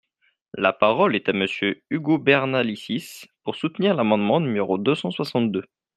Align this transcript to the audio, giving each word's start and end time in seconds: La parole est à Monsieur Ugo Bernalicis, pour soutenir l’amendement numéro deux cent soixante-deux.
La 0.55 0.73
parole 0.73 1.15
est 1.15 1.29
à 1.29 1.33
Monsieur 1.33 1.83
Ugo 1.91 2.17
Bernalicis, 2.17 3.27
pour 3.43 3.55
soutenir 3.55 3.93
l’amendement 3.93 4.39
numéro 4.39 4.79
deux 4.79 4.95
cent 4.95 5.11
soixante-deux. 5.11 5.65